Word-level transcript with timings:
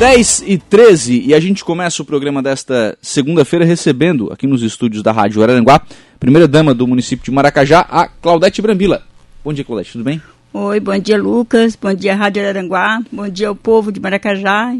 10 0.00 0.44
e 0.46 0.56
13 0.56 1.24
e 1.26 1.34
a 1.34 1.38
gente 1.38 1.62
começa 1.62 2.00
o 2.00 2.06
programa 2.06 2.42
desta 2.42 2.96
segunda-feira 3.02 3.66
recebendo 3.66 4.32
aqui 4.32 4.46
nos 4.46 4.62
estúdios 4.62 5.02
da 5.02 5.12
Rádio 5.12 5.42
Araranguá, 5.42 5.82
primeira 6.18 6.48
dama 6.48 6.72
do 6.72 6.86
município 6.86 7.22
de 7.22 7.30
Maracajá, 7.30 7.80
a 7.80 8.08
Claudete 8.08 8.62
Brambila. 8.62 9.02
Bom 9.44 9.52
dia, 9.52 9.62
Claudete, 9.62 9.92
tudo 9.92 10.04
bem? 10.04 10.22
Oi, 10.54 10.80
bom 10.80 10.98
dia, 10.98 11.18
Lucas. 11.18 11.76
Bom 11.76 11.92
dia, 11.92 12.16
Rádio 12.16 12.42
Araranguá. 12.42 13.02
Bom 13.12 13.28
dia 13.28 13.48
ao 13.48 13.54
povo 13.54 13.92
de 13.92 14.00
Maracajá. 14.00 14.74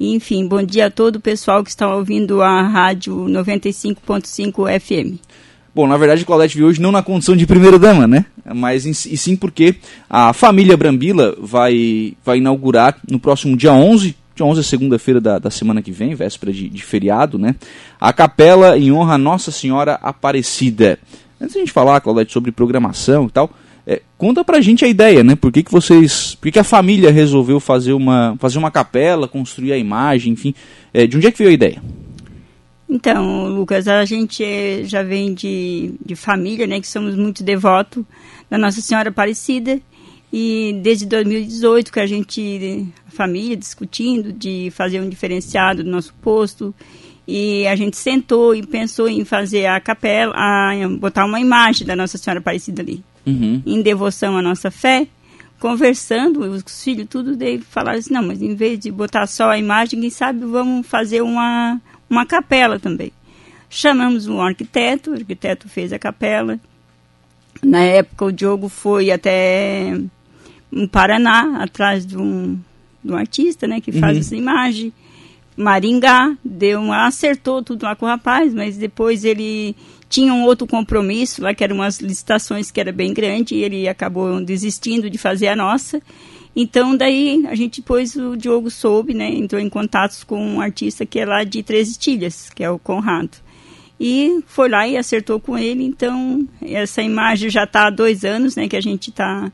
Enfim, 0.00 0.48
bom 0.48 0.64
dia 0.64 0.86
a 0.86 0.90
todo 0.90 1.14
o 1.14 1.20
pessoal 1.20 1.62
que 1.62 1.70
está 1.70 1.94
ouvindo 1.94 2.42
a 2.42 2.62
Rádio 2.62 3.14
95.5 3.14 4.80
FM. 4.80 5.20
Bom, 5.72 5.86
na 5.86 5.96
verdade, 5.96 6.24
Claudete 6.24 6.56
veio 6.56 6.66
hoje 6.66 6.82
não 6.82 6.90
na 6.90 7.04
condição 7.04 7.36
de 7.36 7.46
primeira-dama, 7.46 8.08
né? 8.08 8.26
Mas 8.52 8.84
e 8.84 9.16
sim 9.16 9.36
porque 9.36 9.76
a 10.10 10.32
família 10.32 10.76
Brambila 10.76 11.36
vai, 11.40 12.14
vai 12.24 12.38
inaugurar 12.38 12.98
no 13.08 13.20
próximo 13.20 13.56
dia 13.56 13.72
11 13.72 14.25
dia 14.36 14.46
11 14.46 14.60
é 14.60 14.62
segunda-feira 14.62 15.20
da, 15.20 15.38
da 15.38 15.50
semana 15.50 15.80
que 15.80 15.90
vem, 15.90 16.14
véspera 16.14 16.52
de, 16.52 16.68
de 16.68 16.82
feriado, 16.82 17.38
né? 17.38 17.56
A 17.98 18.12
capela 18.12 18.78
em 18.78 18.92
honra 18.92 19.14
a 19.14 19.18
Nossa 19.18 19.50
Senhora 19.50 19.94
Aparecida. 20.02 20.98
Antes 21.40 21.54
de 21.54 21.58
a 21.58 21.62
gente 21.62 21.72
falar, 21.72 22.00
Claudete, 22.00 22.32
sobre 22.32 22.52
programação 22.52 23.26
e 23.26 23.30
tal, 23.30 23.50
é, 23.86 24.02
conta 24.18 24.44
pra 24.44 24.60
gente 24.60 24.84
a 24.84 24.88
ideia, 24.88 25.24
né? 25.24 25.34
Por 25.34 25.50
que, 25.50 25.62
que 25.62 25.72
vocês. 25.72 26.34
Por 26.34 26.42
que, 26.42 26.52
que 26.52 26.58
a 26.58 26.64
família 26.64 27.10
resolveu 27.10 27.58
fazer 27.58 27.94
uma, 27.94 28.36
fazer 28.38 28.58
uma 28.58 28.70
capela, 28.70 29.26
construir 29.26 29.72
a 29.72 29.78
imagem, 29.78 30.32
enfim. 30.34 30.54
É, 30.92 31.06
de 31.06 31.16
onde 31.16 31.26
é 31.26 31.32
que 31.32 31.38
veio 31.38 31.50
a 31.50 31.54
ideia? 31.54 31.82
Então, 32.88 33.48
Lucas, 33.48 33.88
a 33.88 34.04
gente 34.04 34.84
já 34.84 35.02
vem 35.02 35.34
de, 35.34 35.94
de 36.04 36.14
família, 36.14 36.66
né? 36.66 36.80
Que 36.80 36.88
somos 36.88 37.16
muito 37.16 37.42
devotos 37.42 38.04
da 38.50 38.58
Nossa 38.58 38.80
Senhora 38.80 39.08
Aparecida. 39.08 39.80
E 40.38 40.78
desde 40.82 41.06
2018 41.06 41.90
que 41.90 41.98
a 41.98 42.06
gente, 42.06 42.92
a 43.08 43.10
família, 43.10 43.56
discutindo 43.56 44.34
de 44.34 44.70
fazer 44.70 45.00
um 45.00 45.08
diferenciado 45.08 45.82
do 45.82 45.90
nosso 45.90 46.12
posto. 46.20 46.74
E 47.26 47.66
a 47.66 47.74
gente 47.74 47.96
sentou 47.96 48.54
e 48.54 48.62
pensou 48.62 49.08
em 49.08 49.24
fazer 49.24 49.64
a 49.64 49.80
capela, 49.80 50.34
a, 50.36 50.72
botar 51.00 51.24
uma 51.24 51.40
imagem 51.40 51.86
da 51.86 51.96
Nossa 51.96 52.18
Senhora 52.18 52.40
Aparecida 52.40 52.82
ali. 52.82 53.02
Uhum. 53.24 53.62
Em 53.64 53.80
devoção 53.80 54.36
à 54.36 54.42
nossa 54.42 54.70
fé. 54.70 55.08
Conversando, 55.58 56.40
os 56.40 56.84
filhos 56.84 57.06
tudo, 57.08 57.34
daí 57.34 57.58
falaram 57.58 57.98
assim, 57.98 58.12
não, 58.12 58.22
mas 58.22 58.42
em 58.42 58.54
vez 58.54 58.78
de 58.78 58.90
botar 58.90 59.26
só 59.26 59.52
a 59.52 59.58
imagem, 59.58 59.98
quem 59.98 60.10
sabe 60.10 60.44
vamos 60.44 60.86
fazer 60.86 61.22
uma, 61.22 61.80
uma 62.10 62.26
capela 62.26 62.78
também. 62.78 63.10
Chamamos 63.70 64.28
um 64.28 64.42
arquiteto, 64.42 65.12
o 65.12 65.14
arquiteto 65.14 65.66
fez 65.66 65.94
a 65.94 65.98
capela. 65.98 66.60
Na 67.62 67.80
época 67.80 68.26
o 68.26 68.32
Diogo 68.32 68.68
foi 68.68 69.10
até 69.10 69.98
no 70.70 70.88
Paraná, 70.88 71.62
atrás 71.62 72.06
de 72.06 72.16
um, 72.16 72.58
de 73.02 73.12
um 73.12 73.16
artista, 73.16 73.66
né, 73.66 73.80
que 73.80 73.92
faz 73.92 74.14
uhum. 74.14 74.20
essa 74.20 74.36
imagem. 74.36 74.92
Maringá, 75.56 76.36
deu 76.44 76.80
uma, 76.80 77.06
acertou 77.06 77.62
tudo 77.62 77.84
lá 77.84 77.96
com 77.96 78.04
o 78.04 78.08
rapaz, 78.08 78.52
mas 78.52 78.76
depois 78.76 79.24
ele 79.24 79.74
tinha 80.08 80.32
um 80.32 80.44
outro 80.44 80.66
compromisso 80.66 81.42
lá, 81.42 81.54
que 81.54 81.64
eram 81.64 81.76
umas 81.76 81.98
licitações 81.98 82.70
que 82.70 82.80
era 82.80 82.92
bem 82.92 83.14
grande, 83.14 83.54
e 83.54 83.62
ele 83.62 83.88
acabou 83.88 84.40
desistindo 84.44 85.08
de 85.08 85.16
fazer 85.16 85.48
a 85.48 85.56
nossa. 85.56 86.00
Então, 86.54 86.96
daí, 86.96 87.44
a 87.48 87.54
gente 87.54 87.80
depois, 87.80 88.16
o 88.16 88.36
Diogo 88.36 88.70
soube, 88.70 89.14
né, 89.14 89.28
entrou 89.28 89.60
em 89.60 89.68
contatos 89.68 90.24
com 90.24 90.38
um 90.38 90.60
artista 90.60 91.06
que 91.06 91.18
é 91.18 91.26
lá 91.26 91.42
de 91.42 91.62
Três 91.62 91.90
Estilhas, 91.90 92.50
que 92.54 92.62
é 92.62 92.70
o 92.70 92.78
Conrado. 92.78 93.38
E 93.98 94.42
foi 94.46 94.68
lá 94.68 94.86
e 94.86 94.96
acertou 94.96 95.40
com 95.40 95.56
ele, 95.56 95.84
então, 95.84 96.46
essa 96.62 97.02
imagem 97.02 97.48
já 97.48 97.64
está 97.64 97.86
há 97.86 97.90
dois 97.90 98.24
anos, 98.24 98.56
né, 98.56 98.68
que 98.68 98.76
a 98.76 98.80
gente 98.80 99.08
está 99.08 99.50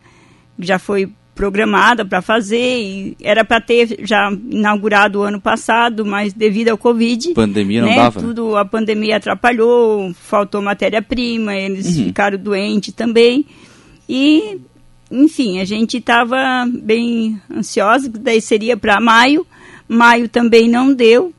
já 0.58 0.78
foi 0.78 1.10
programada 1.34 2.04
para 2.04 2.20
fazer 2.20 2.82
e 2.82 3.16
era 3.22 3.44
para 3.44 3.60
ter 3.60 4.04
já 4.04 4.30
inaugurado 4.30 5.20
o 5.20 5.22
ano 5.22 5.40
passado, 5.40 6.04
mas 6.04 6.32
devido 6.32 6.68
ao 6.68 6.78
Covid, 6.78 7.32
pandemia 7.32 7.80
não 7.80 7.88
né, 7.88 7.96
dava. 7.96 8.20
Tudo 8.20 8.56
a 8.56 8.64
pandemia 8.64 9.16
atrapalhou, 9.16 10.12
faltou 10.14 10.60
matéria-prima, 10.60 11.54
eles 11.54 11.96
uhum. 11.96 12.04
ficaram 12.04 12.38
doentes 12.38 12.92
também. 12.92 13.46
E 14.08 14.60
enfim, 15.10 15.60
a 15.60 15.64
gente 15.64 15.98
estava 15.98 16.66
bem 16.66 17.40
ansiosa, 17.54 18.08
daí 18.08 18.40
seria 18.40 18.76
para 18.76 19.00
maio. 19.00 19.46
Maio 19.88 20.28
também 20.28 20.68
não 20.68 20.94
deu. 20.94 21.34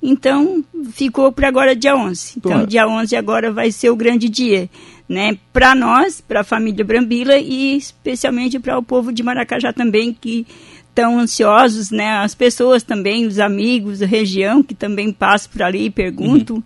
Então, 0.00 0.64
ficou 0.92 1.30
para 1.32 1.48
agora 1.48 1.74
dia 1.76 1.94
11. 1.94 2.34
Então, 2.38 2.60
Pô. 2.60 2.66
dia 2.66 2.88
11 2.88 3.16
agora 3.16 3.52
vai 3.52 3.70
ser 3.70 3.90
o 3.90 3.96
grande 3.96 4.28
dia 4.28 4.70
né, 5.08 5.38
para 5.52 5.74
nós, 5.74 6.20
para 6.20 6.40
a 6.40 6.44
família 6.44 6.84
Brambila 6.84 7.38
e 7.38 7.76
especialmente 7.76 8.58
para 8.58 8.78
o 8.78 8.82
povo 8.82 9.12
de 9.12 9.22
Maracajá 9.22 9.72
também 9.72 10.12
que 10.12 10.46
estão 10.88 11.18
ansiosos, 11.18 11.90
né, 11.90 12.18
as 12.18 12.34
pessoas 12.34 12.82
também, 12.82 13.26
os 13.26 13.38
amigos 13.38 14.00
da 14.00 14.06
região 14.06 14.62
que 14.62 14.74
também 14.74 15.12
passam 15.12 15.50
por 15.52 15.62
ali 15.62 15.86
e 15.86 15.90
perguntam. 15.90 16.56
Uhum. 16.56 16.62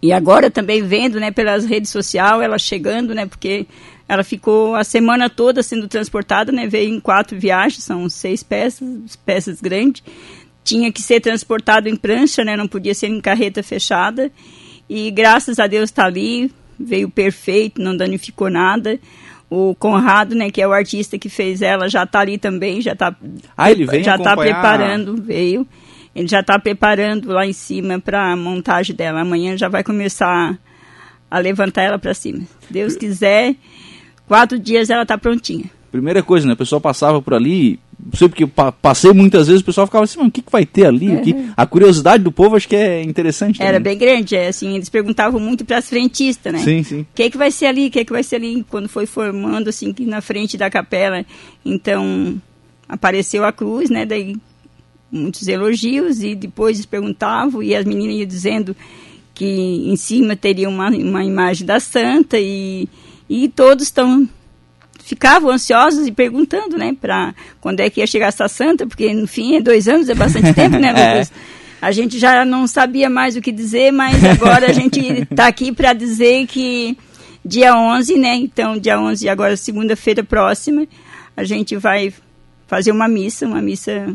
E 0.00 0.12
agora 0.12 0.50
também 0.50 0.82
vendo, 0.82 1.18
né, 1.18 1.30
pelas 1.30 1.64
redes 1.64 1.90
sociais, 1.90 2.40
ela 2.40 2.58
chegando, 2.58 3.14
né, 3.14 3.26
porque 3.26 3.66
ela 4.08 4.22
ficou 4.22 4.76
a 4.76 4.84
semana 4.84 5.28
toda 5.28 5.62
sendo 5.62 5.88
transportada, 5.88 6.52
né, 6.52 6.66
veio 6.66 6.94
em 6.94 7.00
quatro 7.00 7.38
viagens, 7.38 7.82
são 7.82 8.08
seis 8.08 8.42
peças, 8.42 9.16
peças 9.26 9.60
grandes. 9.60 10.02
Tinha 10.62 10.92
que 10.92 11.02
ser 11.02 11.20
transportado 11.20 11.88
em 11.88 11.96
prancha, 11.96 12.44
né, 12.44 12.56
não 12.56 12.68
podia 12.68 12.94
ser 12.94 13.08
em 13.08 13.20
carreta 13.20 13.62
fechada. 13.62 14.30
E 14.88 15.10
graças 15.10 15.58
a 15.58 15.66
Deus 15.66 15.90
está 15.90 16.04
ali, 16.06 16.52
veio 16.78 17.08
perfeito, 17.08 17.80
não 17.80 17.96
danificou 17.96 18.50
nada. 18.50 18.98
O 19.48 19.74
Conrado, 19.74 20.34
né, 20.34 20.50
que 20.50 20.60
é 20.60 20.66
o 20.66 20.72
artista 20.72 21.18
que 21.18 21.28
fez 21.28 21.62
ela, 21.62 21.88
já 21.88 22.02
está 22.02 22.20
ali 22.20 22.36
também, 22.36 22.80
já 22.80 22.92
está 22.92 23.14
ah, 23.56 23.70
ele 23.70 23.86
vem 23.86 24.02
já 24.02 24.16
está 24.16 24.36
preparando, 24.36 25.22
veio. 25.22 25.66
Ele 26.14 26.26
já 26.26 26.40
está 26.40 26.58
preparando 26.58 27.30
lá 27.30 27.46
em 27.46 27.52
cima 27.52 28.00
para 28.00 28.32
a 28.32 28.36
montagem 28.36 28.96
dela. 28.96 29.20
Amanhã 29.20 29.56
já 29.56 29.68
vai 29.68 29.84
começar 29.84 30.58
a 31.30 31.38
levantar 31.38 31.82
ela 31.82 31.98
para 31.98 32.14
cima. 32.14 32.42
Deus 32.70 32.96
quiser, 32.96 33.54
quatro 34.26 34.58
dias 34.58 34.88
ela 34.88 35.02
está 35.02 35.18
prontinha. 35.18 35.64
Primeira 35.92 36.22
coisa, 36.22 36.46
né? 36.46 36.54
O 36.54 36.56
pessoal 36.56 36.80
passava 36.80 37.20
por 37.20 37.34
ali, 37.34 37.78
sei 38.14 38.28
porque 38.28 38.46
passei 38.80 39.12
muitas 39.12 39.46
vezes, 39.46 39.62
o 39.62 39.64
pessoal 39.64 39.86
ficava 39.86 40.04
assim, 40.04 40.20
o 40.20 40.30
que, 40.30 40.42
que 40.42 40.52
vai 40.52 40.66
ter 40.66 40.86
ali? 40.86 41.12
É. 41.12 41.22
A 41.56 41.66
curiosidade 41.66 42.22
do 42.22 42.30
povo 42.30 42.56
acho 42.56 42.68
que 42.68 42.76
é 42.76 43.02
interessante. 43.02 43.58
Também. 43.58 43.68
Era 43.68 43.80
bem 43.80 43.96
grande, 43.96 44.36
é, 44.36 44.48
assim, 44.48 44.74
eles 44.74 44.88
perguntavam 44.88 45.40
muito 45.40 45.64
para 45.64 45.78
as 45.78 45.88
frentistas, 45.88 46.52
né? 46.52 46.58
Sim, 46.60 46.82
sim. 46.82 47.00
O 47.00 47.06
que, 47.14 47.30
que 47.30 47.38
vai 47.38 47.50
ser 47.50 47.66
ali? 47.66 47.86
O 47.86 47.90
que, 47.90 48.04
que 48.04 48.12
vai 48.12 48.22
ser 48.22 48.36
ali? 48.36 48.64
Quando 48.68 48.88
foi 48.88 49.06
formando, 49.06 49.68
assim, 49.68 49.94
na 50.00 50.20
frente 50.20 50.56
da 50.56 50.70
capela. 50.70 51.24
Então, 51.64 52.40
apareceu 52.88 53.44
a 53.44 53.52
cruz, 53.52 53.90
né? 53.90 54.04
Daí, 54.04 54.36
muitos 55.10 55.46
elogios 55.48 56.22
e 56.22 56.34
depois 56.34 56.76
eles 56.76 56.86
perguntavam 56.86 57.62
e 57.62 57.74
as 57.74 57.84
meninas 57.84 58.16
iam 58.16 58.26
dizendo 58.26 58.76
que 59.34 59.44
em 59.44 59.96
cima 59.96 60.34
teria 60.34 60.68
uma, 60.68 60.88
uma 60.88 61.24
imagem 61.24 61.66
da 61.66 61.78
santa 61.78 62.38
e, 62.38 62.88
e 63.28 63.48
todos 63.48 63.84
estão 63.84 64.28
ficavam 65.06 65.50
ansiosos 65.50 66.04
e 66.04 66.10
perguntando, 66.10 66.76
né, 66.76 66.94
para 67.00 67.32
quando 67.60 67.78
é 67.78 67.88
que 67.88 68.00
ia 68.00 68.06
chegar 68.08 68.26
essa 68.26 68.48
santa, 68.48 68.84
porque 68.88 69.14
no 69.14 69.28
fim 69.28 69.54
é 69.54 69.60
dois 69.60 69.86
anos, 69.86 70.08
é 70.08 70.14
bastante 70.16 70.52
tempo, 70.54 70.76
né, 70.78 70.88
é. 70.88 71.12
Lucas? 71.12 71.30
É. 71.30 71.56
A 71.80 71.92
gente 71.92 72.18
já 72.18 72.44
não 72.44 72.66
sabia 72.66 73.08
mais 73.08 73.36
o 73.36 73.40
que 73.40 73.52
dizer, 73.52 73.92
mas 73.92 74.24
agora 74.24 74.66
a 74.68 74.72
gente 74.72 75.00
está 75.30 75.46
aqui 75.46 75.70
para 75.70 75.92
dizer 75.92 76.48
que 76.48 76.98
dia 77.44 77.76
11, 77.76 78.18
né, 78.18 78.34
então 78.34 78.76
dia 78.76 79.00
11, 79.00 79.28
agora 79.28 79.56
segunda-feira 79.56 80.24
próxima, 80.24 80.88
a 81.36 81.44
gente 81.44 81.76
vai 81.76 82.12
fazer 82.66 82.90
uma 82.90 83.06
missa, 83.06 83.46
uma 83.46 83.62
missa 83.62 84.12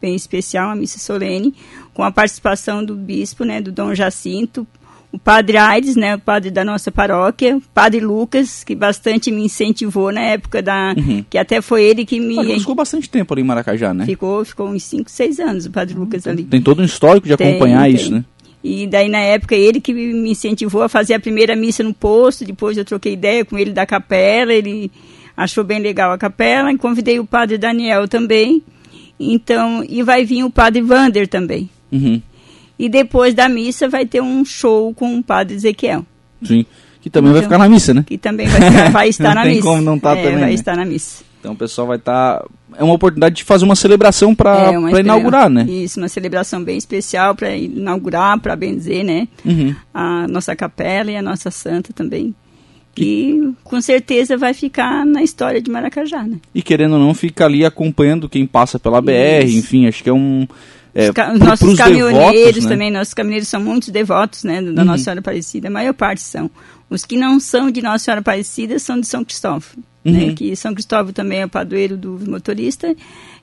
bem 0.00 0.16
especial, 0.16 0.70
uma 0.70 0.76
missa 0.76 0.98
solene, 0.98 1.54
com 1.94 2.02
a 2.02 2.10
participação 2.10 2.84
do 2.84 2.96
bispo, 2.96 3.44
né, 3.44 3.60
do 3.60 3.70
Dom 3.70 3.94
Jacinto, 3.94 4.66
o 5.16 5.18
padre 5.18 5.56
Aires, 5.56 5.96
né, 5.96 6.14
o 6.14 6.18
padre 6.18 6.50
da 6.50 6.62
nossa 6.62 6.92
paróquia, 6.92 7.56
o 7.56 7.62
padre 7.72 8.00
Lucas, 8.00 8.62
que 8.62 8.74
bastante 8.74 9.30
me 9.30 9.42
incentivou 9.42 10.12
na 10.12 10.20
época 10.20 10.60
da. 10.60 10.94
Uhum. 10.94 11.24
que 11.28 11.38
até 11.38 11.62
foi 11.62 11.84
ele 11.84 12.04
que 12.04 12.20
me. 12.20 12.36
Mas 12.36 12.60
ficou 12.60 12.74
bastante 12.74 13.08
tempo 13.08 13.32
ali 13.32 13.40
em 13.40 13.44
Maracajá, 13.44 13.94
né? 13.94 14.04
Ficou, 14.04 14.44
ficou 14.44 14.68
uns 14.68 14.82
5, 14.84 15.10
6 15.10 15.40
anos 15.40 15.66
o 15.66 15.70
padre. 15.70 15.96
Lucas 15.96 16.26
ali. 16.26 16.42
Tem 16.42 16.60
todo 16.60 16.82
um 16.82 16.84
histórico 16.84 17.26
de 17.26 17.32
acompanhar 17.32 17.84
tem. 17.84 17.94
isso, 17.94 18.12
né? 18.12 18.24
E 18.62 18.86
daí, 18.86 19.08
na 19.08 19.20
época, 19.20 19.54
ele 19.54 19.80
que 19.80 19.94
me 19.94 20.30
incentivou 20.30 20.82
a 20.82 20.88
fazer 20.88 21.14
a 21.14 21.20
primeira 21.20 21.56
missa 21.56 21.82
no 21.82 21.94
posto, 21.94 22.44
depois 22.44 22.76
eu 22.76 22.84
troquei 22.84 23.14
ideia 23.14 23.44
com 23.44 23.56
ele 23.56 23.72
da 23.72 23.86
capela, 23.86 24.52
ele 24.52 24.90
achou 25.34 25.64
bem 25.64 25.78
legal 25.78 26.12
a 26.12 26.18
capela, 26.18 26.70
e 26.70 26.76
convidei 26.76 27.18
o 27.18 27.24
padre 27.24 27.56
Daniel 27.56 28.08
também, 28.08 28.62
então, 29.18 29.82
e 29.88 30.02
vai 30.02 30.24
vir 30.24 30.44
o 30.44 30.50
padre 30.50 30.82
Vander 30.82 31.28
também. 31.28 31.70
Uhum. 31.90 32.20
E 32.78 32.88
depois 32.88 33.34
da 33.34 33.48
missa 33.48 33.88
vai 33.88 34.04
ter 34.04 34.20
um 34.20 34.44
show 34.44 34.92
com 34.94 35.18
o 35.18 35.22
padre 35.22 35.56
Ezequiel. 35.56 36.04
Sim. 36.42 36.66
Que 37.00 37.10
também 37.10 37.30
então, 37.30 37.40
vai 37.40 37.42
ficar 37.42 37.58
na 37.58 37.68
missa, 37.68 37.94
né? 37.94 38.04
Que 38.06 38.18
também 38.18 38.48
vai, 38.48 38.60
ficar, 38.60 38.90
vai 38.90 39.08
estar 39.08 39.32
na 39.36 39.44
missa. 39.44 39.62
como 39.62 39.80
não 39.80 39.98
tá 39.98 40.10
é, 40.16 40.22
também. 40.22 40.40
Vai 40.40 40.48
né? 40.48 40.54
estar 40.54 40.76
na 40.76 40.84
missa. 40.84 41.24
Então 41.38 41.52
o 41.52 41.56
pessoal 41.56 41.86
vai 41.86 41.98
estar. 41.98 42.40
Tá... 42.40 42.46
É 42.76 42.82
uma 42.82 42.94
oportunidade 42.94 43.36
de 43.36 43.44
fazer 43.44 43.64
uma 43.64 43.76
celebração 43.76 44.34
para 44.34 44.72
é 44.72 45.00
inaugurar, 45.00 45.48
né? 45.48 45.64
Isso, 45.68 46.00
uma 46.00 46.08
celebração 46.08 46.62
bem 46.62 46.76
especial 46.76 47.34
para 47.34 47.56
inaugurar, 47.56 48.38
para 48.40 48.56
benzer, 48.56 49.04
né? 49.04 49.28
Uhum. 49.44 49.74
A 49.94 50.26
nossa 50.26 50.54
capela 50.56 51.10
e 51.10 51.16
a 51.16 51.22
nossa 51.22 51.50
santa 51.50 51.92
também. 51.92 52.34
que 52.92 53.52
com 53.62 53.80
certeza 53.80 54.36
vai 54.36 54.52
ficar 54.52 55.06
na 55.06 55.22
história 55.22 55.62
de 55.62 55.70
Maracajá, 55.70 56.24
né? 56.24 56.38
E 56.52 56.60
querendo 56.60 56.94
ou 56.94 56.98
não, 56.98 57.14
fica 57.14 57.44
ali 57.44 57.64
acompanhando 57.64 58.28
quem 58.28 58.46
passa 58.46 58.78
pela 58.78 59.00
BR, 59.00 59.44
Isso. 59.44 59.58
enfim, 59.58 59.86
acho 59.86 60.02
que 60.02 60.10
é 60.10 60.12
um... 60.12 60.46
É, 60.98 61.10
Os 61.10 61.38
nossos 61.40 61.76
caminhoneiros 61.76 62.32
devotos, 62.32 62.64
né? 62.64 62.70
também, 62.70 62.90
nossos 62.90 63.12
caminhoneiros 63.12 63.48
são 63.48 63.60
muitos 63.60 63.90
devotos, 63.90 64.44
né, 64.44 64.62
da 64.62 64.80
uhum. 64.80 64.86
Nossa 64.86 65.04
Senhora 65.04 65.20
Aparecida, 65.20 65.68
a 65.68 65.70
maior 65.70 65.92
parte 65.92 66.22
são. 66.22 66.50
Os 66.88 67.04
que 67.04 67.18
não 67.18 67.38
são 67.38 67.70
de 67.70 67.82
Nossa 67.82 68.06
Senhora 68.06 68.20
Aparecida 68.20 68.78
são 68.78 68.98
de 68.98 69.06
São 69.06 69.22
Cristóvão, 69.22 69.68
uhum. 70.06 70.26
né, 70.28 70.34
que 70.34 70.54
São 70.56 70.72
Cristóvão 70.72 71.12
também 71.12 71.40
é 71.40 71.44
o 71.44 71.48
padroeiro 71.48 71.96
do 71.96 72.18
motorista, 72.28 72.94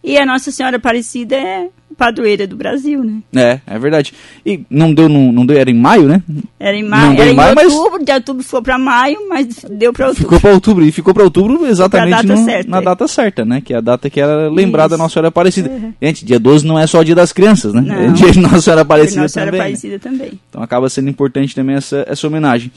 e 0.04 0.18
a 0.18 0.26
Nossa 0.26 0.52
Senhora 0.52 0.78
Aparecida 0.78 1.36
é 1.36 1.70
padroeira 1.94 2.46
do 2.46 2.56
Brasil, 2.56 3.04
né? 3.04 3.22
É, 3.36 3.60
é 3.66 3.80
verdade. 3.80 4.14
E 4.46 4.62
não 4.70 4.94
deu, 4.94 5.08
não, 5.08 5.32
não 5.32 5.46
deu, 5.46 5.58
era 5.58 5.70
em 5.70 5.76
maio, 5.76 6.08
né? 6.08 6.22
Era 6.60 6.76
em 6.76 6.84
maio, 6.84 7.22
era 7.22 7.32
em, 7.32 7.36
maio, 7.36 7.56
outubro, 7.72 7.92
mas... 8.00 8.06
de 8.06 8.12
outubro 8.12 8.44
foi 8.44 8.62
para 8.62 8.78
maio, 8.78 9.18
mas 9.30 9.64
deu 9.70 9.94
para 9.94 10.08
outubro. 10.08 10.24
Ficou 10.24 10.40
para 10.40 10.52
outubro, 10.52 10.86
e 10.86 10.92
ficou 10.92 11.14
para 11.14 11.24
outubro 11.24 11.66
exatamente 11.66 12.28
data 12.28 12.28
no, 12.28 12.44
certa, 12.44 12.70
na 12.70 12.78
é. 12.78 12.82
data 12.82 13.08
certa, 13.08 13.46
né? 13.46 13.62
Que 13.62 13.74
é 13.74 13.78
a 13.78 13.82
data 13.82 14.10
que 14.10 14.20
era 14.20 14.50
lembrada 14.50 14.90
da 14.90 14.98
Nossa 14.98 15.14
Senhora 15.14 15.28
Aparecida. 15.30 15.70
Uhum. 15.70 15.94
Gente, 16.02 16.26
dia 16.26 16.40
12 16.40 16.66
não 16.66 16.78
é 16.78 16.86
só 16.88 17.00
o 17.00 17.04
dia 17.04 17.16
das 17.16 17.32
crianças, 17.32 17.74
né? 17.74 17.82
Não. 17.82 17.96
É 17.96 18.08
dia 18.10 18.32
de 18.32 18.40
Nossa 18.40 18.62
Senhora 18.62 18.82
Aparecida 18.82 19.22
Nossa 19.22 19.34
Senhora 19.34 19.52
também. 19.52 19.62
Aparecida 19.62 19.94
né? 19.94 20.00
também. 20.00 20.40
Então 20.50 20.64
acaba 20.64 20.90
sendo 20.90 21.10
importante 21.10 21.56
também 21.56 21.76
essa, 21.76 22.06
essa 22.08 22.28
homenagem. 22.28 22.72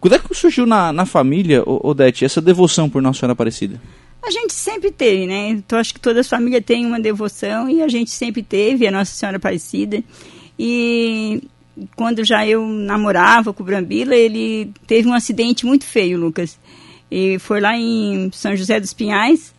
Quando 0.00 0.14
é 0.14 0.18
que 0.18 0.34
surgiu 0.34 0.66
na, 0.66 0.92
na 0.92 1.06
família, 1.06 1.62
Odete, 1.66 2.24
essa 2.24 2.40
devoção 2.40 2.88
por 2.88 3.02
Nossa 3.02 3.20
Senhora 3.20 3.32
Aparecida? 3.32 3.80
A 4.22 4.30
gente 4.30 4.52
sempre 4.54 4.90
teve, 4.90 5.26
né? 5.26 5.48
Então 5.48 5.78
acho 5.78 5.94
que 5.94 6.00
toda 6.00 6.20
a 6.20 6.24
família 6.24 6.60
tem 6.60 6.84
uma 6.84 7.00
devoção 7.00 7.68
e 7.68 7.82
a 7.82 7.88
gente 7.88 8.10
sempre 8.10 8.42
teve 8.42 8.86
a 8.86 8.90
Nossa 8.90 9.12
Senhora 9.12 9.36
Aparecida. 9.36 10.02
E 10.58 11.42
quando 11.94 12.24
já 12.24 12.46
eu 12.46 12.66
namorava 12.66 13.52
com 13.52 13.62
o 13.62 13.66
Brambila, 13.66 14.14
ele 14.14 14.72
teve 14.86 15.08
um 15.08 15.14
acidente 15.14 15.64
muito 15.64 15.84
feio, 15.84 16.18
Lucas. 16.18 16.58
E 17.10 17.38
foi 17.38 17.60
lá 17.60 17.76
em 17.76 18.30
São 18.32 18.56
José 18.56 18.80
dos 18.80 18.92
Pinhais. 18.92 19.54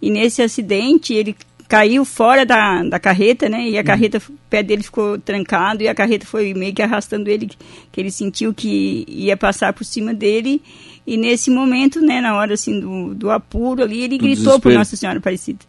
E 0.00 0.10
nesse 0.10 0.40
acidente 0.40 1.12
ele 1.12 1.36
caiu 1.70 2.04
fora 2.04 2.44
da, 2.44 2.82
da 2.82 2.98
carreta, 2.98 3.48
né? 3.48 3.68
E 3.68 3.76
a 3.76 3.80
uhum. 3.80 3.86
carreta, 3.86 4.18
o 4.18 4.32
pé 4.50 4.60
dele 4.60 4.82
ficou 4.82 5.16
trancado 5.20 5.84
e 5.84 5.88
a 5.88 5.94
carreta 5.94 6.26
foi 6.26 6.52
meio 6.52 6.74
que 6.74 6.82
arrastando 6.82 7.30
ele, 7.30 7.48
que 7.92 8.00
ele 8.00 8.10
sentiu 8.10 8.52
que 8.52 9.04
ia 9.08 9.36
passar 9.36 9.72
por 9.72 9.84
cima 9.84 10.12
dele. 10.12 10.60
E 11.06 11.16
nesse 11.16 11.48
momento, 11.48 12.00
né, 12.00 12.20
na 12.20 12.34
hora 12.34 12.54
assim 12.54 12.80
do, 12.80 13.14
do 13.14 13.30
apuro 13.30 13.84
ali, 13.84 14.02
ele 14.02 14.18
do 14.18 14.24
gritou 14.24 14.44
desespero. 14.46 14.60
por 14.60 14.72
Nossa 14.72 14.96
Senhora 14.96 15.20
Aparecida. 15.20 15.60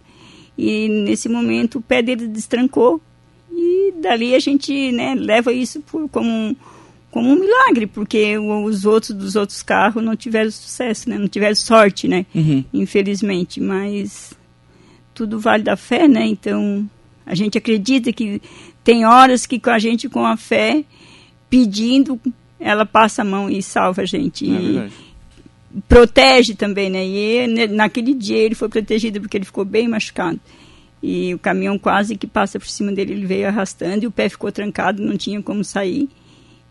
E 0.58 0.90
nesse 0.90 1.30
momento 1.30 1.78
o 1.78 1.82
pé 1.82 2.02
dele 2.02 2.28
destrancou 2.28 3.00
e 3.52 3.94
dali 4.02 4.34
a 4.34 4.40
gente, 4.40 4.92
né, 4.92 5.14
leva 5.14 5.54
isso 5.54 5.82
por, 5.82 6.10
como 6.10 6.28
um, 6.28 6.56
como 7.12 7.30
um 7.30 7.36
milagre, 7.36 7.86
porque 7.86 8.40
os 8.40 8.86
outros 8.86 9.16
dos 9.16 9.36
outros 9.36 9.62
carros 9.62 10.04
não 10.04 10.16
tiveram 10.16 10.50
sucesso, 10.50 11.08
né, 11.12 11.20
não 11.20 11.28
tiveram 11.28 11.56
sorte, 11.56 12.08
né, 12.08 12.26
uhum. 12.34 12.64
infelizmente, 12.74 13.62
mas 13.62 14.34
tudo 15.22 15.40
vale 15.40 15.62
da 15.62 15.78
fé, 15.78 16.08
né, 16.08 16.26
então 16.26 16.90
a 17.26 17.36
gente 17.36 17.58
acredita 17.58 18.12
que 18.12 18.42
tem 18.84 19.06
horas 19.06 19.46
que 19.46 19.60
com 19.60 19.70
a 19.70 19.78
gente 19.78 20.10
com 20.10 20.26
a 20.26 20.36
fé 20.36 20.84
pedindo, 21.48 22.20
ela 22.60 22.86
passa 22.86 23.22
a 23.22 23.26
mão 23.26 23.48
e 23.48 23.62
salva 23.62 24.02
a 24.02 24.06
gente. 24.06 24.50
É 24.50 24.50
e, 24.50 24.92
protege 25.88 26.56
também, 26.56 26.90
né? 26.90 27.06
E 27.06 27.48
né, 27.48 27.68
naquele 27.68 28.14
dia 28.16 28.38
ele 28.38 28.56
foi 28.56 28.68
protegido 28.68 29.22
porque 29.22 29.38
ele 29.38 29.46
ficou 29.46 29.64
bem 29.64 29.88
machucado. 29.88 30.40
E 31.04 31.34
o 31.34 31.40
caminhão 31.40 31.78
quase 31.78 32.16
que 32.16 32.26
passa 32.26 32.60
por 32.60 32.68
cima 32.68 32.92
dele, 32.92 33.14
ele 33.14 33.26
veio 33.26 33.48
arrastando 33.48 34.04
e 34.04 34.08
o 34.08 34.12
pé 34.12 34.28
ficou 34.28 34.52
trancado, 34.52 35.04
não 35.04 35.16
tinha 35.16 35.42
como 35.42 35.64
sair. 35.64 36.10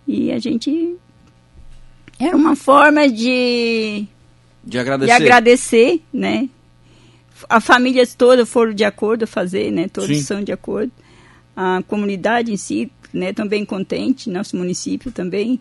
E 0.07 0.33
a 0.33 0.39
gente 0.39 0.97
era 2.19 2.37
uma 2.37 2.57
forma 2.57 3.09
de 3.09 4.07
de 4.65 4.79
agradecer, 4.79 5.17
de 5.17 5.23
agradecer 5.23 6.03
né? 6.13 6.49
A 7.49 7.61
família 7.61 8.07
toda 8.07 8.45
foram 8.45 8.73
de 8.73 8.85
acordo 8.85 9.25
a 9.25 9.27
fazer, 9.27 9.71
né? 9.71 9.89
Todos 9.89 10.17
Sim. 10.17 10.23
são 10.23 10.43
de 10.45 10.53
acordo. 10.53 10.93
A 11.57 11.83
comunidade 11.87 12.53
em 12.53 12.57
si, 12.57 12.91
né, 13.13 13.33
também 13.33 13.65
contente, 13.65 14.31
nosso 14.31 14.57
município 14.57 15.11
também 15.11 15.61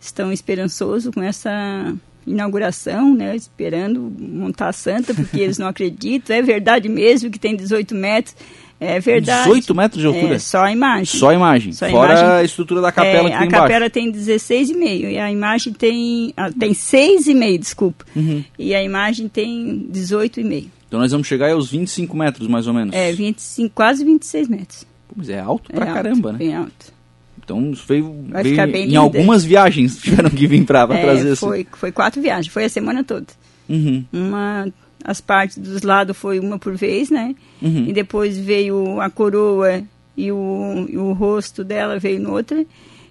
estão 0.00 0.32
esperançoso 0.32 1.12
com 1.12 1.22
essa 1.22 1.94
inauguração, 2.26 3.14
né, 3.14 3.36
esperando 3.36 4.12
montar 4.18 4.68
a 4.68 4.72
santa, 4.72 5.14
porque 5.14 5.38
eles 5.38 5.58
não 5.58 5.68
acreditam. 5.68 6.34
É 6.34 6.42
verdade 6.42 6.88
mesmo 6.88 7.30
que 7.30 7.38
tem 7.38 7.54
18 7.54 7.94
metros. 7.94 8.34
É 8.78 9.00
verdade. 9.00 9.44
18 9.44 9.74
metros 9.74 10.00
de 10.02 10.06
altura? 10.06 10.34
É, 10.34 10.38
só 10.38 10.64
a 10.64 10.72
imagem. 10.72 11.18
Só 11.18 11.30
a 11.30 11.34
imagem. 11.34 11.72
Só 11.72 11.86
a 11.86 11.90
Fora 11.90 12.12
imagem, 12.12 12.30
a 12.30 12.44
estrutura 12.44 12.80
da 12.82 12.92
capela 12.92 13.20
é, 13.20 13.22
que 13.22 13.28
tem 13.28 13.36
A 13.36 13.46
embaixo. 13.46 13.62
capela 13.62 13.90
tem 13.90 14.12
16,5 14.12 15.10
e 15.12 15.18
a 15.18 15.30
imagem 15.32 15.72
tem... 15.72 16.34
Ah, 16.36 16.50
tem 16.50 16.72
6,5, 16.72 17.58
desculpa. 17.58 18.04
Uhum. 18.14 18.44
E 18.58 18.74
a 18.74 18.82
imagem 18.82 19.28
tem 19.28 19.88
18,5. 19.90 20.66
Então 20.86 21.00
nós 21.00 21.12
vamos 21.12 21.26
chegar 21.26 21.50
aos 21.50 21.70
25 21.70 22.16
metros, 22.16 22.48
mais 22.48 22.66
ou 22.66 22.74
menos. 22.74 22.94
É, 22.94 23.12
25, 23.12 23.74
quase 23.74 24.04
26 24.04 24.48
metros. 24.48 24.86
Mas 25.14 25.28
é 25.28 25.40
alto 25.40 25.72
pra 25.72 25.88
é 25.88 25.92
caramba, 25.92 26.28
alto, 26.28 26.32
né? 26.32 26.38
Bem 26.38 26.54
alto. 26.54 26.96
Então 27.42 27.72
veio, 27.86 28.24
veio 28.42 28.60
em 28.60 28.86
linda. 28.86 28.98
algumas 28.98 29.44
viagens 29.44 29.98
tiveram 30.02 30.30
que 30.30 30.46
vir 30.46 30.64
para 30.64 30.82
é, 30.94 31.00
trazer 31.00 31.36
foi, 31.36 31.60
assim. 31.60 31.68
foi 31.72 31.92
quatro 31.92 32.20
viagens, 32.20 32.52
foi 32.52 32.64
a 32.64 32.68
semana 32.68 33.04
toda. 33.04 33.26
Uhum. 33.68 34.04
Uma, 34.12 34.68
as 35.04 35.20
partes 35.20 35.58
dos 35.58 35.82
lados 35.82 36.16
foi 36.16 36.40
uma 36.40 36.58
por 36.58 36.76
vez, 36.76 37.10
né? 37.10 37.34
Uhum. 37.62 37.86
E 37.88 37.92
depois 37.92 38.36
veio 38.36 39.00
a 39.00 39.08
coroa 39.08 39.82
e 40.16 40.32
o, 40.32 40.86
e 40.88 40.96
o 40.96 41.12
rosto 41.12 41.62
dela 41.62 41.98
veio 41.98 42.20
noutra. 42.20 42.64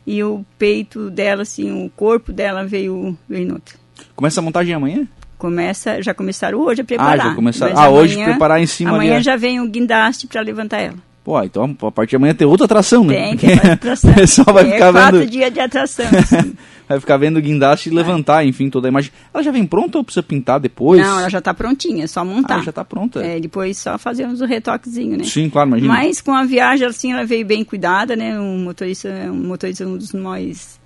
E 0.07 0.24
o 0.24 0.45
peito 0.60 1.10
dela, 1.10 1.42
assim, 1.42 1.86
o 1.86 1.89
corpo 1.89 2.31
dela 2.31 2.63
veio, 2.66 3.18
veio 3.27 3.48
noutra. 3.48 3.75
Começa 4.16 4.39
a 4.39 4.44
montagem 4.44 4.74
amanhã? 4.74 5.07
Começa, 5.38 6.02
já 6.02 6.14
começaram 6.14 6.60
hoje 6.60 6.82
a 6.82 6.86
preparar. 6.86 7.20
Ah, 7.20 7.30
já 7.30 7.36
começaram. 7.36 7.78
Ah, 7.78 7.86
amanhã, 7.86 8.02
hoje 8.02 8.24
preparar 8.24 8.62
em 8.62 8.66
cima 8.66 8.92
Amanhã 8.92 9.16
ali, 9.16 9.24
já 9.24 9.36
vem 9.36 9.60
o 9.60 9.68
guindaste 9.68 10.28
para 10.28 10.42
levantar 10.42 10.80
ela. 10.80 10.96
Pô, 11.26 11.42
então 11.42 11.76
a 11.82 11.92
partir 11.92 12.12
de 12.12 12.16
amanhã 12.18 12.36
tem 12.36 12.46
outra 12.46 12.66
atração, 12.66 13.04
né? 13.04 13.36
Tem, 13.36 13.58
tem 13.58 13.72
atração. 13.72 14.12
o 14.14 14.14
pessoal 14.14 14.54
vai 14.54 14.70
é, 14.70 14.74
ficar 14.74 14.94
quatro 14.94 15.20
vendo... 15.20 15.30
dias 15.32 15.52
de 15.52 15.60
atração. 15.60 16.06
vai 16.88 17.00
ficar 17.00 17.18
vendo 17.18 17.38
o 17.38 17.42
guindaste 17.42 17.90
e 17.90 17.92
levantar, 17.92 18.46
enfim, 18.46 18.70
toda 18.70 18.88
a 18.88 18.90
imagem. 18.90 19.12
Ela 19.34 19.42
já 19.42 19.50
vem 19.50 19.66
pronta 19.66 19.98
ou 19.98 20.04
precisa 20.04 20.22
pintar 20.22 20.60
depois? 20.60 21.02
Não, 21.02 21.20
ela 21.20 21.30
já 21.30 21.40
está 21.40 21.52
prontinha, 21.52 22.04
é 22.04 22.08
só 22.08 22.24
montar. 22.24 22.58
Ah, 22.58 22.62
já 22.62 22.70
está 22.70 22.86
pronta. 22.86 23.26
É, 23.26 23.40
depois 23.40 23.76
só 23.80 23.98
fazemos 23.98 24.40
o 24.40 24.46
retoquezinho, 24.46 25.18
né? 25.18 25.24
Sim, 25.24 25.50
claro, 25.50 25.70
imagina. 25.70 25.94
Mas 25.94 26.22
com 26.22 26.32
a 26.32 26.44
viagem, 26.44 26.88
assim, 26.88 27.12
ela 27.12 27.26
veio 27.26 27.44
bem 27.44 27.64
cuidada, 27.64 28.16
né? 28.16 28.40
Um 28.40 28.60
motorista, 28.60 29.10
um 29.10 29.48
motorista 29.48 29.84
um 29.84 29.98
dos 29.98 30.14
mais 30.14 30.80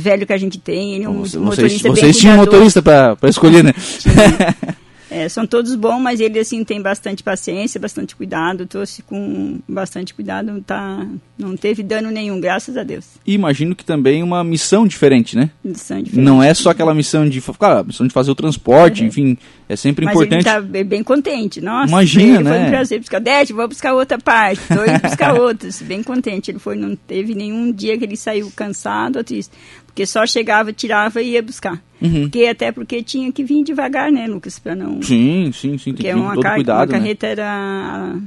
velhos 0.00 0.26
que 0.26 0.32
a 0.32 0.38
gente 0.38 0.58
tem. 0.58 0.94
Ele 0.94 1.04
é 1.04 1.08
um 1.08 1.20
vocês, 1.20 1.42
motorista 1.42 1.88
vocês, 1.88 2.00
vocês 2.00 2.18
tinham 2.18 2.36
motorista 2.36 2.82
para 2.82 3.16
escolher, 3.28 3.64
né? 3.64 3.72
É, 5.14 5.28
são 5.28 5.46
todos 5.46 5.76
bons, 5.76 6.00
mas 6.00 6.18
ele 6.18 6.40
assim 6.40 6.64
tem 6.64 6.82
bastante 6.82 7.22
paciência, 7.22 7.78
bastante 7.78 8.16
cuidado, 8.16 8.66
trouxe 8.66 9.00
com 9.00 9.60
bastante 9.68 10.12
cuidado, 10.12 10.60
tá, 10.66 11.06
não 11.38 11.56
teve 11.56 11.84
dano 11.84 12.10
nenhum, 12.10 12.40
graças 12.40 12.76
a 12.76 12.82
Deus. 12.82 13.06
E 13.24 13.32
imagino 13.32 13.76
que 13.76 13.84
também 13.84 14.24
uma 14.24 14.42
missão 14.42 14.84
diferente, 14.84 15.36
né? 15.36 15.50
Missão 15.64 16.02
diferente. 16.02 16.24
Não 16.24 16.42
é 16.42 16.52
só 16.52 16.70
aquela 16.70 16.92
missão 16.92 17.28
de, 17.28 17.40
claro, 17.40 17.86
missão 17.86 18.08
de 18.08 18.12
fazer 18.12 18.32
o 18.32 18.34
transporte, 18.34 19.02
uhum. 19.02 19.06
enfim, 19.06 19.38
é 19.68 19.76
sempre 19.76 20.04
mas 20.04 20.14
importante. 20.14 20.44
Mas 20.44 20.56
ele 20.56 20.66
tá 20.66 20.84
bem 20.84 21.04
contente, 21.04 21.60
nossa. 21.60 21.86
Imagina, 21.86 22.40
né? 22.40 22.50
Foi 22.50 22.66
um 22.66 22.70
prazer 22.70 22.98
buscar, 22.98 23.20
Dete, 23.20 23.52
vou 23.52 23.68
buscar 23.68 23.94
outra 23.94 24.18
parte, 24.18 24.60
indo 24.68 25.00
buscar 25.00 25.34
outras, 25.38 25.80
bem 25.80 26.02
contente. 26.02 26.50
Ele 26.50 26.58
foi, 26.58 26.74
não 26.74 26.96
teve 26.96 27.36
nenhum 27.36 27.70
dia 27.70 27.96
que 27.96 28.04
ele 28.04 28.16
saiu 28.16 28.50
cansado 28.56 29.18
ou 29.18 29.24
triste. 29.24 29.52
Porque 29.94 30.06
só 30.06 30.26
chegava, 30.26 30.72
tirava 30.72 31.22
e 31.22 31.30
ia 31.30 31.42
buscar. 31.42 31.80
Uhum. 32.02 32.22
Porque, 32.22 32.46
até 32.46 32.72
porque 32.72 33.00
tinha 33.00 33.30
que 33.30 33.44
vir 33.44 33.62
devagar, 33.62 34.10
né, 34.10 34.26
Lucas? 34.26 34.58
Para 34.58 34.74
não. 34.74 35.00
Sim, 35.00 35.52
sim, 35.52 35.78
sim. 35.78 35.92
Porque 35.92 36.08
tem 36.08 36.14
que 36.14 36.20
uma, 36.20 36.34
todo 36.34 36.42
car 36.42 36.56
cuidado, 36.56 36.90
uma 36.90 36.98
carreta 36.98 37.28
era 37.28 38.18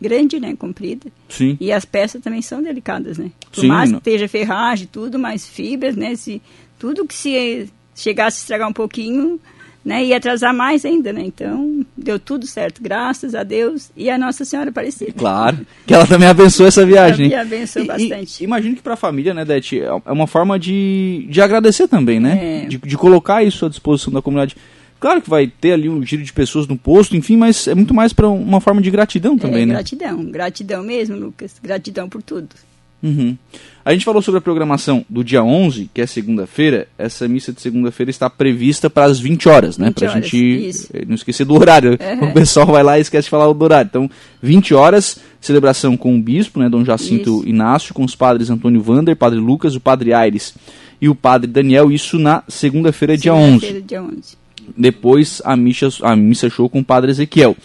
grande, 0.00 0.40
né? 0.40 0.56
Comprida. 0.56 1.06
Sim. 1.28 1.56
E 1.60 1.70
as 1.70 1.84
peças 1.84 2.20
também 2.20 2.42
são 2.42 2.60
delicadas, 2.60 3.18
né? 3.18 3.30
Por 3.52 3.60
sim, 3.60 3.68
mais 3.68 3.92
não. 3.92 4.00
que 4.00 4.10
esteja 4.10 4.26
ferragem, 4.26 4.88
tudo, 4.90 5.16
mais 5.16 5.48
fibras, 5.48 5.94
né? 5.94 6.16
Se, 6.16 6.42
tudo 6.76 7.06
que 7.06 7.14
se 7.14 7.70
chegasse 7.94 8.38
a 8.38 8.42
estragar 8.42 8.68
um 8.68 8.72
pouquinho, 8.72 9.38
né, 9.84 10.04
ia 10.04 10.16
atrasar 10.16 10.52
mais 10.52 10.84
ainda, 10.84 11.12
né? 11.12 11.22
Então, 11.24 11.81
deu 12.04 12.18
tudo 12.18 12.46
certo, 12.46 12.82
graças 12.82 13.34
a 13.34 13.42
Deus 13.42 13.90
e 13.96 14.10
a 14.10 14.18
Nossa 14.18 14.44
Senhora 14.44 14.70
Aparecida. 14.70 15.12
Claro, 15.12 15.58
que 15.86 15.94
ela 15.94 16.06
também 16.06 16.28
abençoou 16.28 16.68
essa 16.68 16.84
viagem. 16.84 17.32
Ela 17.32 17.42
abençoou 17.42 17.84
e, 17.84 17.88
bastante. 17.88 18.44
Imagino 18.44 18.76
que 18.76 18.82
para 18.82 18.94
a 18.94 18.96
família, 18.96 19.34
né, 19.34 19.44
Dete, 19.44 19.80
é, 19.80 19.86
é 19.86 20.12
uma 20.12 20.26
forma 20.26 20.58
de, 20.58 21.26
de 21.28 21.40
agradecer 21.40 21.88
também, 21.88 22.20
né? 22.20 22.64
É. 22.64 22.66
De, 22.66 22.78
de 22.78 22.96
colocar 22.96 23.42
isso 23.42 23.66
à 23.66 23.68
disposição 23.68 24.12
da 24.12 24.22
comunidade. 24.22 24.56
Claro 24.98 25.20
que 25.20 25.28
vai 25.28 25.48
ter 25.48 25.72
ali 25.72 25.88
um 25.88 26.04
giro 26.06 26.22
de 26.22 26.32
pessoas 26.32 26.68
no 26.68 26.78
posto, 26.78 27.16
enfim, 27.16 27.36
mas 27.36 27.66
é 27.66 27.74
muito 27.74 27.92
mais 27.92 28.12
para 28.12 28.28
uma 28.28 28.60
forma 28.60 28.80
de 28.80 28.88
gratidão 28.88 29.36
também, 29.36 29.62
é, 29.62 29.66
né? 29.66 29.74
Gratidão, 29.74 30.24
gratidão 30.26 30.82
mesmo, 30.84 31.16
Lucas. 31.16 31.56
Gratidão 31.60 32.08
por 32.08 32.22
tudo. 32.22 32.50
Uhum. 33.02 33.36
A 33.84 33.92
gente 33.92 34.04
falou 34.04 34.22
sobre 34.22 34.38
a 34.38 34.40
programação 34.40 35.04
do 35.08 35.24
dia 35.24 35.42
11, 35.42 35.90
que 35.92 36.00
é 36.00 36.06
segunda-feira. 36.06 36.86
Essa 36.96 37.26
missa 37.26 37.52
de 37.52 37.60
segunda-feira 37.60 38.10
está 38.10 38.30
prevista 38.30 38.88
para 38.88 39.06
as 39.06 39.18
20 39.18 39.48
horas, 39.48 39.76
né? 39.76 39.90
Para 39.90 40.08
a 40.08 40.20
gente 40.20 40.36
isso. 40.36 40.88
não 41.06 41.16
esquecer 41.16 41.44
do 41.44 41.54
horário. 41.54 41.92
Uhum. 41.92 42.28
O 42.32 42.32
pessoal 42.32 42.66
vai 42.66 42.82
lá 42.82 42.98
e 42.98 43.02
esquece 43.02 43.26
de 43.26 43.30
falar 43.30 43.52
do 43.52 43.64
horário. 43.64 43.88
Então, 43.88 44.10
20 44.40 44.72
horas, 44.74 45.20
celebração 45.40 45.96
com 45.96 46.16
o 46.16 46.22
bispo, 46.22 46.60
né? 46.60 46.68
Dom 46.68 46.84
Jacinto 46.84 47.40
isso. 47.40 47.48
Inácio, 47.48 47.92
com 47.92 48.04
os 48.04 48.14
padres 48.14 48.48
Antônio 48.48 48.80
Vander, 48.80 49.16
Padre 49.16 49.40
Lucas, 49.40 49.74
o 49.74 49.80
Padre 49.80 50.12
Aires 50.12 50.54
e 51.00 51.08
o 51.08 51.16
padre 51.16 51.50
Daniel, 51.50 51.90
isso 51.90 52.16
na 52.16 52.44
segunda-feira, 52.46 53.16
dia 53.16 53.34
11. 53.34 53.66
Segunda-feira, 53.66 53.82
dia 53.82 54.02
11. 54.02 54.42
Depois 54.76 55.42
a 55.44 55.56
missa, 55.56 55.88
a 56.02 56.14
missa 56.14 56.48
show 56.48 56.68
com 56.68 56.78
o 56.78 56.84
padre 56.84 57.10
Ezequiel. 57.10 57.56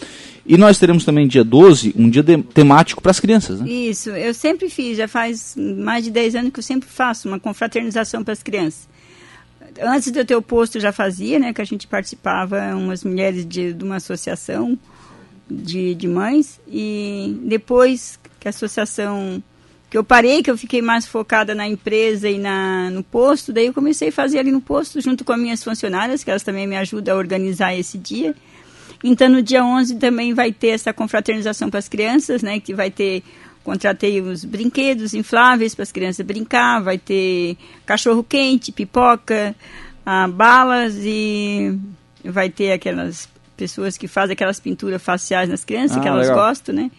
E 0.48 0.58
nós 0.58 0.80
teremos 0.80 1.04
também 1.04 1.28
dia 1.28 1.44
12, 1.44 1.94
um 1.98 2.10
dia 2.10 2.24
de- 2.24 2.42
temático 2.42 3.02
para 3.02 3.12
as 3.12 3.20
crianças, 3.20 3.60
né? 3.60 3.70
Isso, 3.70 4.10
eu 4.12 4.34
sempre 4.34 4.70
fiz, 4.70 4.96
já 4.98 5.08
faz 5.08 5.56
mais 5.58 6.06
de 6.06 6.12
10 6.12 6.36
anos 6.36 6.52
que 6.54 6.60
eu 6.60 6.64
sempre 6.64 6.88
faço 6.88 7.28
uma 7.28 7.40
confraternização 7.40 8.24
para 8.24 8.32
as 8.32 8.42
crianças. 8.42 8.88
Antes 9.82 10.12
de 10.12 10.18
eu 10.20 10.26
ter 10.26 10.36
o 10.36 10.42
posto, 10.42 10.78
eu 10.78 10.82
já 10.82 10.92
fazia, 10.94 11.38
né? 11.38 11.54
Que 11.54 11.62
a 11.62 11.66
gente 11.66 11.86
participava, 11.86 12.74
umas 12.76 13.04
mulheres 13.04 13.46
de, 13.46 13.74
de 13.74 13.84
uma 13.84 13.98
associação 13.98 14.78
de, 15.52 15.94
de 15.94 16.08
mães. 16.08 16.60
E 16.68 17.38
depois 17.44 18.18
que 18.40 18.48
a 18.48 18.50
associação. 18.50 19.44
que 19.90 19.98
eu 19.98 20.04
parei, 20.04 20.42
que 20.42 20.50
eu 20.50 20.58
fiquei 20.58 20.82
mais 20.82 21.06
focada 21.06 21.54
na 21.54 21.68
empresa 21.68 22.30
e 22.30 22.38
na, 22.40 22.90
no 22.90 23.04
posto, 23.04 23.52
daí 23.54 23.68
eu 23.68 23.74
comecei 23.74 24.10
a 24.10 24.12
fazer 24.12 24.40
ali 24.40 24.52
no 24.52 24.62
posto, 24.62 25.00
junto 25.02 25.24
com 25.26 25.34
as 25.34 25.40
minhas 25.40 25.64
funcionárias, 25.64 26.24
que 26.24 26.30
elas 26.30 26.44
também 26.44 26.66
me 26.66 26.78
ajudam 26.78 27.16
a 27.16 27.18
organizar 27.18 27.76
esse 27.78 27.98
dia. 27.98 28.34
Então, 29.04 29.30
no 29.30 29.42
dia 29.42 29.64
11 29.64 29.96
também 29.96 30.34
vai 30.34 30.52
ter 30.52 30.70
essa 30.70 30.92
confraternização 30.94 31.70
para 31.70 31.80
as 31.80 31.88
crianças, 31.88 32.42
né? 32.42 32.60
Que 32.60 32.74
vai 32.74 32.90
ter, 32.90 33.24
contratei 33.64 34.22
os 34.22 34.44
brinquedos 34.44 35.14
infláveis 35.14 35.76
para 35.76 35.84
as 35.84 35.92
crianças 35.92 36.26
brincar, 36.26 36.82
vai 36.82 36.98
ter 36.98 37.58
cachorro 37.86 38.24
quente, 38.24 38.72
pipoca, 38.72 39.56
ah, 40.06 40.28
balas 40.28 40.96
e 40.98 41.78
vai 42.24 42.50
ter 42.50 42.72
aquelas 42.72 43.30
pessoas 43.56 43.98
que 43.98 44.08
fazem 44.08 44.34
aquelas 44.34 44.60
pinturas 44.60 45.02
faciais 45.02 45.50
nas 45.50 45.64
crianças, 45.66 45.98
Ah, 45.98 46.00
que 46.02 46.08
elas 46.08 46.28
legal. 46.28 46.48
gostam, 46.48 46.76
né? 46.76 46.92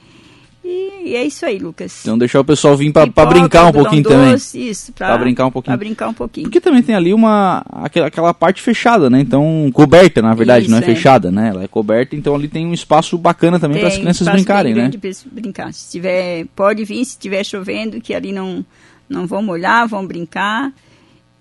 E, 1.09 1.17
é 1.17 1.25
isso 1.25 1.47
aí, 1.47 1.59
Lucas. 1.59 2.01
Então 2.03 2.19
deixar 2.19 2.41
o 2.41 2.45
pessoal 2.45 2.77
vir 2.77 2.93
para 2.93 3.27
brincar 3.27 3.67
um 3.67 3.73
pouquinho 3.73 4.03
também. 4.03 4.33
doce, 4.33 4.69
Isso, 4.69 4.93
Pra 4.93 5.17
brincar 5.17 5.47
um 5.47 5.51
pouquinho. 5.51 5.77
Para 5.77 5.85
brincar 5.85 6.09
um 6.09 6.15
pouquinho. 6.15 6.45
Porque 6.45 6.61
também 6.61 6.83
tem 6.83 6.95
ali 6.95 7.15
uma 7.15 7.65
aquela, 7.73 8.09
aquela 8.09 8.35
parte 8.35 8.61
fechada, 8.61 9.09
né? 9.09 9.21
Então, 9.21 9.71
coberta, 9.73 10.21
na 10.21 10.35
verdade, 10.35 10.67
Isso, 10.67 10.71
não 10.71 10.79
é, 10.79 10.83
é. 10.83 10.85
fechada, 10.85 11.31
né? 11.31 11.49
Ela 11.49 11.65
é 11.65 11.69
coberta, 11.69 12.15
então 12.15 12.35
ali 12.35 12.49
tem 12.49 12.67
um 12.67 12.75
espaço 12.75 13.17
bacana 13.17 13.59
também 13.59 13.79
para 13.79 13.89
as 13.89 13.97
crianças 13.97 14.29
brincarem, 14.29 14.75
bem 14.75 14.83
né? 14.83 14.91
grande 14.91 14.99
pra 14.99 15.31
brincar. 15.33 15.73
Se 15.73 15.91
tiver, 15.91 16.47
pode 16.55 16.85
vir, 16.85 17.05
se 17.05 17.13
estiver 17.13 17.45
chovendo, 17.45 18.01
que 18.01 18.13
ali 18.13 18.33
não, 18.33 18.65
não 19.09 19.27
vão 19.27 19.43
molhar, 19.43 19.89
vão 19.89 20.07
brincar. 20.07 20.73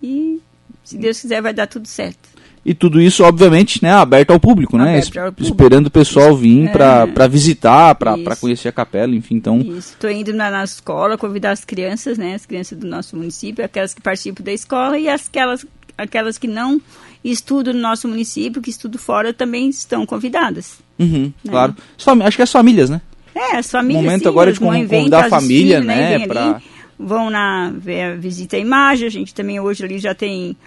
E 0.02 0.40
se 0.84 0.98
Deus 0.98 1.20
quiser, 1.20 1.42
vai 1.42 1.54
dar 1.54 1.68
tudo 1.68 1.88
certo. 1.88 2.37
E 2.70 2.74
tudo 2.74 3.00
isso, 3.02 3.24
obviamente, 3.24 3.82
né, 3.82 3.94
aberto 3.94 4.32
ao 4.32 4.40
público, 4.42 4.78
né? 4.78 5.00
Es- 5.00 5.08
ao 5.16 5.32
público. 5.32 5.42
Esperando 5.42 5.88
o 5.88 5.90
pessoal 5.92 6.36
vir 6.36 6.66
É. 6.68 7.06
para 7.08 7.26
visitar, 7.28 7.98
Isso. 8.18 8.42
conhecer 8.42 8.68
a 8.68 8.72
capela, 8.74 9.16
enfim, 9.16 9.36
então. 9.36 9.60
Isso. 9.62 9.94
Estou 9.94 10.12
indo 10.12 10.34
na, 10.34 10.52
na 10.52 10.66
escola 10.66 11.18
convidar 11.18 11.52
as 11.52 11.64
crianças, 11.64 12.18
né? 12.18 12.36
As 12.36 12.46
crianças 12.46 12.78
do 12.78 12.86
nosso 12.86 13.16
município, 13.16 13.64
aquelas 13.64 13.94
que 13.94 14.02
participam 14.02 14.44
da 14.44 14.52
escola 14.52 15.00
e 15.00 15.08
aquelas, 15.08 15.66
aquelas 15.98 16.38
que 16.38 16.46
não 16.46 16.82
estudam 17.24 17.74
no 17.74 17.80
nosso 17.80 18.06
município, 18.06 18.62
que 18.62 18.70
estudam 18.70 19.00
fora, 19.00 19.34
também 19.34 19.70
estão 19.70 20.06
convidadas. 20.06 20.80
Uhum, 21.00 21.32
claro. 21.48 21.74
As 21.98 22.04
fami- 22.04 22.24
acho 22.24 22.36
que 22.36 22.44
as 22.44 22.52
famílias, 22.52 22.90
né? 22.90 23.00
É, 23.34 23.56
as 23.56 23.72
famílias. 23.72 24.04
Momento 24.04 24.24
sim, 24.24 24.28
agora 24.30 24.52
de 24.52 24.60
convidar 24.60 25.26
a 25.28 25.30
família, 25.30 25.78
filhos, 25.80 25.86
né, 25.88 26.18
Vêm 26.18 26.28
pra- 26.28 26.56
ali, 26.56 26.64
vão 27.00 27.30
na 27.30 27.72
ver, 27.74 28.18
visita 28.18 28.58
a 28.58 28.60
imagem. 28.60 29.08
A 29.08 29.12
gente 29.12 29.34
também 29.34 29.58
hoje 29.58 29.86
ali 29.86 30.00
já 30.00 30.14
tem 30.14 30.58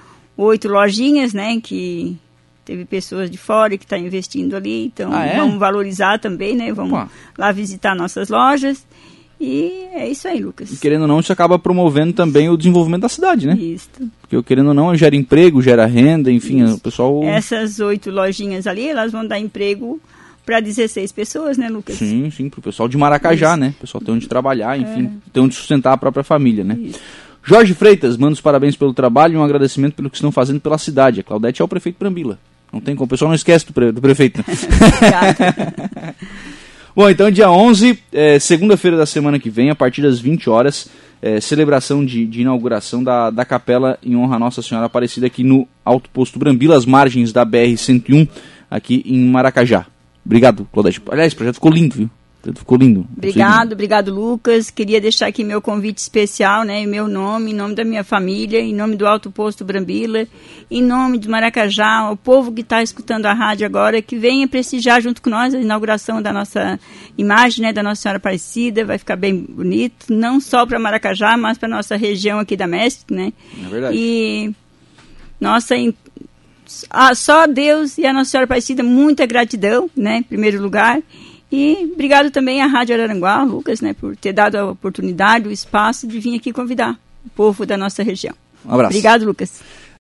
oito 0.44 0.68
lojinhas, 0.68 1.32
né? 1.32 1.60
Que 1.60 2.16
teve 2.64 2.84
pessoas 2.84 3.30
de 3.30 3.38
fora 3.38 3.76
que 3.76 3.84
estão 3.84 3.98
investindo 3.98 4.54
ali, 4.54 4.86
então 4.86 5.12
Ah, 5.12 5.24
é? 5.24 5.36
vamos 5.38 5.58
valorizar 5.58 6.18
também, 6.18 6.54
né? 6.54 6.72
Vamos 6.72 6.92
Opa. 6.92 7.10
lá 7.36 7.52
visitar 7.52 7.94
nossas 7.94 8.28
lojas. 8.28 8.86
E 9.42 9.86
é 9.94 10.06
isso 10.06 10.28
aí, 10.28 10.38
Lucas. 10.38 10.70
E 10.70 10.76
querendo 10.76 11.02
ou 11.02 11.08
não, 11.08 11.18
isso 11.18 11.32
acaba 11.32 11.58
promovendo 11.58 12.12
também 12.12 12.50
o 12.50 12.58
desenvolvimento 12.58 13.02
da 13.02 13.08
cidade, 13.08 13.46
né? 13.46 13.54
Isso. 13.54 13.88
Porque 14.20 14.42
querendo 14.42 14.68
ou 14.68 14.74
não, 14.74 14.94
gera 14.94 15.16
emprego, 15.16 15.62
gera 15.62 15.86
renda, 15.86 16.30
enfim, 16.30 16.62
Isso. 16.62 16.74
o 16.74 16.78
pessoal. 16.80 17.24
Essas 17.24 17.80
oito 17.80 18.10
lojinhas 18.10 18.66
ali, 18.66 18.86
elas 18.86 19.10
vão 19.12 19.26
dar 19.26 19.38
emprego 19.40 19.98
para 20.44 20.60
16 20.60 21.10
pessoas, 21.12 21.56
né, 21.56 21.70
Lucas? 21.70 21.96
Sim, 21.96 22.30
sim, 22.30 22.50
pro 22.50 22.60
pessoal 22.60 22.86
de 22.86 22.98
Maracajá, 22.98 23.56
né? 23.56 23.72
O 23.78 23.80
pessoal 23.80 24.02
tem 24.04 24.14
onde 24.14 24.28
trabalhar, 24.28 24.78
enfim, 24.78 25.10
tem 25.32 25.42
onde 25.42 25.54
sustentar 25.54 25.94
a 25.94 25.96
própria 25.96 26.22
família, 26.22 26.62
né? 26.62 26.76
É. 26.78 26.82
Isso. 26.88 27.00
Jorge 27.42 27.74
Freitas, 27.74 28.16
manda 28.16 28.34
os 28.34 28.40
parabéns 28.40 28.76
pelo 28.76 28.92
trabalho 28.92 29.34
e 29.34 29.36
um 29.36 29.42
agradecimento 29.44 29.94
pelo 29.94 30.10
que 30.10 30.16
estão 30.16 30.30
fazendo 30.30 30.60
pela 30.60 30.78
cidade. 30.78 31.20
A 31.20 31.22
Claudete 31.22 31.62
é 31.62 31.64
o 31.64 31.68
prefeito 31.68 31.96
Brambila. 31.98 32.38
Não 32.72 32.80
tem 32.80 32.94
como, 32.94 33.06
o 33.06 33.08
pessoal 33.08 33.28
não 33.30 33.34
esquece 33.34 33.66
do, 33.66 33.72
pre- 33.72 33.90
do 33.92 34.00
prefeito. 34.00 34.38
né? 34.38 34.44
Bom, 36.94 37.08
então 37.08 37.30
dia 37.30 37.50
11, 37.50 37.98
é, 38.12 38.38
segunda-feira 38.38 38.96
da 38.96 39.06
semana 39.06 39.38
que 39.38 39.48
vem, 39.48 39.70
a 39.70 39.74
partir 39.74 40.02
das 40.02 40.18
20 40.20 40.50
horas, 40.50 40.88
é, 41.22 41.40
celebração 41.40 42.04
de, 42.04 42.26
de 42.26 42.42
inauguração 42.42 43.02
da, 43.02 43.30
da 43.30 43.44
capela 43.44 43.98
em 44.02 44.16
honra 44.16 44.36
a 44.36 44.38
Nossa 44.38 44.60
Senhora 44.60 44.86
Aparecida 44.86 45.26
aqui 45.26 45.42
no 45.44 45.66
Alto 45.84 46.10
Posto 46.10 46.38
Brambila, 46.38 46.76
às 46.76 46.84
margens 46.84 47.32
da 47.32 47.44
BR-101, 47.46 48.28
aqui 48.70 49.02
em 49.06 49.24
Maracajá. 49.30 49.86
Obrigado, 50.26 50.68
Claudete. 50.72 51.00
Aliás, 51.10 51.32
o 51.32 51.36
projeto 51.36 51.54
ficou 51.54 51.70
lindo, 51.70 51.94
viu? 51.96 52.10
O 52.40 52.42
projeto 52.42 52.58
ficou 52.60 52.78
lindo. 52.78 53.06
Obrigado, 53.14 53.72
obrigado, 53.74 54.14
Lucas. 54.14 54.70
Queria 54.70 54.98
deixar 54.98 55.26
aqui 55.26 55.44
meu 55.44 55.60
convite 55.60 55.98
especial, 55.98 56.64
né, 56.64 56.80
em 56.80 56.86
meu 56.86 57.06
nome, 57.06 57.50
em 57.50 57.54
nome 57.54 57.74
da 57.74 57.84
minha 57.84 58.02
família, 58.02 58.58
em 58.58 58.74
nome 58.74 58.96
do 58.96 59.06
Alto 59.06 59.30
Posto 59.30 59.62
Brambila, 59.62 60.26
em 60.70 60.82
nome 60.82 61.18
de 61.18 61.28
Maracajá, 61.28 62.10
o 62.10 62.16
povo 62.16 62.50
que 62.50 62.62
está 62.62 62.82
escutando 62.82 63.26
a 63.26 63.34
rádio 63.34 63.66
agora, 63.66 64.00
que 64.00 64.16
venha 64.16 64.48
prestigiar 64.48 65.02
junto 65.02 65.20
com 65.20 65.28
nós 65.28 65.54
a 65.54 65.60
inauguração 65.60 66.22
da 66.22 66.32
nossa 66.32 66.80
imagem, 67.18 67.66
né, 67.66 67.74
da 67.74 67.82
Nossa 67.82 68.00
Senhora 68.00 68.16
Aparecida, 68.16 68.86
vai 68.86 68.96
ficar 68.96 69.16
bem 69.16 69.36
bonito, 69.36 70.06
não 70.08 70.40
só 70.40 70.64
para 70.64 70.78
Maracajá, 70.78 71.36
mas 71.36 71.58
para 71.58 71.68
nossa 71.68 71.94
região 71.94 72.38
aqui 72.38 72.56
da 72.56 72.66
Mestre, 72.66 73.14
né? 73.14 73.34
É 73.62 73.68
verdade. 73.68 73.96
E 73.98 74.54
nossa, 75.38 75.74
só 77.14 77.46
Deus 77.46 77.98
e 77.98 78.06
a 78.06 78.14
Nossa 78.14 78.30
Senhora 78.30 78.46
Aparecida, 78.46 78.82
muita 78.82 79.26
gratidão, 79.26 79.90
né, 79.94 80.16
em 80.16 80.22
primeiro 80.22 80.62
lugar. 80.62 81.02
E 81.52 81.90
obrigado 81.92 82.30
também 82.30 82.62
à 82.62 82.66
Rádio 82.66 82.94
Araranguá, 82.94 83.42
Lucas, 83.42 83.80
né, 83.80 83.92
por 83.92 84.16
ter 84.16 84.32
dado 84.32 84.56
a 84.56 84.70
oportunidade, 84.70 85.48
o 85.48 85.52
espaço 85.52 86.06
de 86.06 86.18
vir 86.20 86.36
aqui 86.36 86.52
convidar 86.52 86.98
o 87.24 87.30
povo 87.30 87.66
da 87.66 87.76
nossa 87.76 88.02
região. 88.02 88.34
Um 88.64 88.72
abraço. 88.72 88.90
Obrigado, 88.90 89.24
Lucas. 89.24 89.60